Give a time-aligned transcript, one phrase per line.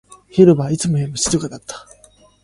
[0.31, 1.85] 広場はいつもよりも静かだった